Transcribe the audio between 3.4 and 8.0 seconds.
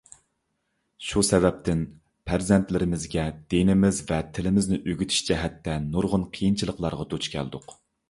دىنىمىز ۋە تىلىمىزنى ئۆگىتىش جەھەتتە نۇرغۇن قىيىنچىلىقلارغا دۇچ كەلدۇق.